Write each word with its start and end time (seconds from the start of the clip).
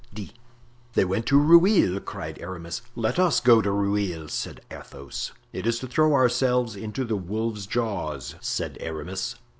D.." 0.11 0.31
"They 0.95 1.05
went 1.05 1.27
to 1.27 1.37
Rueil," 1.39 1.99
cried 1.99 2.39
Aramis. 2.39 2.81
"Let 2.95 3.19
us 3.19 3.39
go 3.39 3.61
to 3.61 3.69
Rueil," 3.71 4.29
said 4.29 4.61
Athos. 4.71 5.31
"It 5.53 5.67
is 5.67 5.77
to 5.77 5.85
throw 5.87 6.15
ourselves 6.15 6.75
into 6.75 7.05
the 7.05 7.15
wolf's 7.15 7.67
jaws," 7.67 8.33
said 8.41 8.77
Aramis. 8.79 9.35